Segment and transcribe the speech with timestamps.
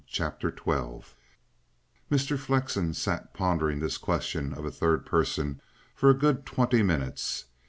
[0.07, 1.03] CHAPTER XII
[2.09, 2.35] Mr.
[2.35, 5.61] Flexen sat pondering this question of a third person
[5.93, 7.45] for a good twenty minutes.